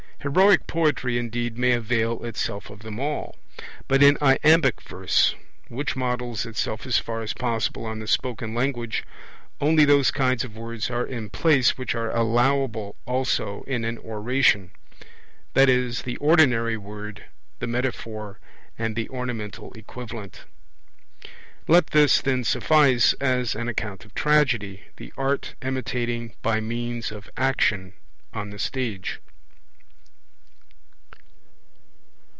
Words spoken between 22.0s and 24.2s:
then, suffice as an account of